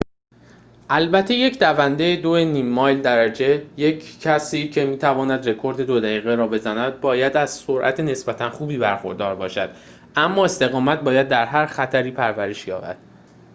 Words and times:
البته 0.89 1.33
یک 1.33 1.59
دونده 1.59 2.15
دوی 2.15 2.45
نیم 2.45 2.67
مایل 2.69 3.01
درجه 3.01 3.65
یک 3.77 4.19
کسی 4.21 4.69
که 4.69 4.85
می 4.85 4.97
تواند 4.97 5.49
رکورد 5.49 5.81
دو 5.81 5.99
دقیقه 5.99 6.35
را 6.35 6.47
بزند 6.47 7.01
باید 7.01 7.37
از 7.37 7.49
سرعت 7.51 7.99
نسبتاً 7.99 8.49
خوبی 8.49 8.77
برخوردار 8.77 9.35
باشد 9.35 9.75
اما 10.15 10.45
استقامت 10.45 10.99
باید 11.01 11.27
در 11.27 11.45
هر 11.45 11.65
خطری 11.65 12.11
پرورش 12.11 12.67
یابد 12.67 12.97